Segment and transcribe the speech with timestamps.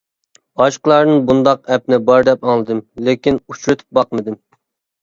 [0.61, 4.43] باشقىلاردىن بۇنداق ئەپنى بار دەپ ئاڭلىدىم، لېكىن ئۇچرىتىپ باقمىدىم.